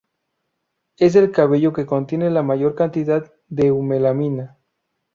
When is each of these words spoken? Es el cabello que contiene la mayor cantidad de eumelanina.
Es 0.97 1.15
el 1.15 1.29
cabello 1.31 1.73
que 1.73 1.85
contiene 1.85 2.31
la 2.31 2.41
mayor 2.41 2.73
cantidad 2.73 3.31
de 3.49 3.67
eumelanina. 3.67 4.57